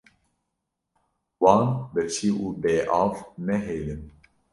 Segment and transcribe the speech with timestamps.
[1.41, 1.61] Wan
[1.93, 3.11] birçî û bêav
[3.47, 4.03] nehêlin.